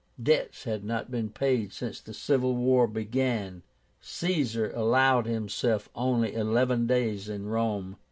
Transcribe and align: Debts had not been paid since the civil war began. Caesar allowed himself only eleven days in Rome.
Debts 0.23 0.63
had 0.63 0.83
not 0.83 1.11
been 1.11 1.29
paid 1.29 1.71
since 1.71 2.01
the 2.01 2.11
civil 2.11 2.55
war 2.55 2.87
began. 2.87 3.61
Caesar 3.99 4.71
allowed 4.73 5.27
himself 5.27 5.89
only 5.93 6.33
eleven 6.33 6.87
days 6.87 7.29
in 7.29 7.45
Rome. 7.45 7.97